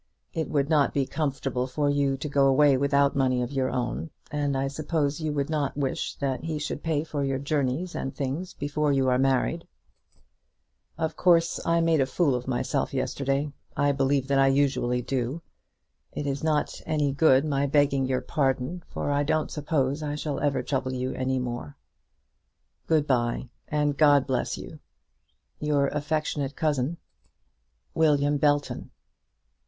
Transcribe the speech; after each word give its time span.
It 0.33 0.49
would 0.49 0.67
not 0.67 0.95
be 0.95 1.05
comfortable 1.05 1.67
for 1.67 1.87
you 1.87 2.17
to 2.17 2.27
go 2.27 2.47
away 2.47 2.75
without 2.75 3.15
money 3.15 3.43
of 3.43 3.51
your 3.51 3.69
own, 3.69 4.09
and 4.31 4.57
I 4.57 4.67
suppose 4.67 5.21
you 5.21 5.31
would 5.33 5.47
not 5.51 5.77
wish 5.77 6.15
that 6.15 6.43
he 6.45 6.57
should 6.57 6.81
pay 6.81 7.03
for 7.03 7.23
your 7.23 7.37
journeys 7.37 7.93
and 7.93 8.11
things 8.11 8.55
before 8.55 8.91
you 8.91 9.09
are 9.09 9.19
married. 9.19 9.67
Of 10.97 11.15
course 11.15 11.59
I 11.67 11.81
made 11.81 12.01
a 12.01 12.07
fool 12.07 12.33
of 12.33 12.47
myself 12.47 12.95
yesterday. 12.95 13.53
I 13.77 13.91
believe 13.91 14.27
that 14.29 14.39
I 14.39 14.47
usually 14.47 15.03
do. 15.03 15.43
It 16.13 16.25
is 16.25 16.43
not 16.43 16.81
any 16.87 17.11
good 17.11 17.45
my 17.45 17.67
begging 17.67 18.07
your 18.07 18.21
pardon, 18.21 18.81
for 18.87 19.11
I 19.11 19.21
don't 19.21 19.51
suppose 19.51 20.01
I 20.01 20.15
shall 20.15 20.39
ever 20.39 20.63
trouble 20.63 20.93
you 20.93 21.11
any 21.13 21.37
more. 21.37 21.77
Good 22.87 23.05
bye, 23.05 23.49
and 23.67 23.95
God 23.95 24.25
bless 24.25 24.57
you. 24.57 24.79
Your 25.59 25.89
affectionate 25.89 26.55
Cousin, 26.55 26.97
WILLIAM 27.93 28.37
BELTON. 28.37 28.89